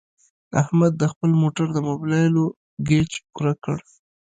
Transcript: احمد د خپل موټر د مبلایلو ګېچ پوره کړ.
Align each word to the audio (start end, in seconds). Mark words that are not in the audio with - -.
احمد 0.61 0.91
د 0.97 1.03
خپل 1.11 1.31
موټر 1.41 1.67
د 1.73 1.77
مبلایلو 1.89 2.45
ګېچ 2.87 3.11
پوره 3.31 3.53
کړ. 3.63 3.77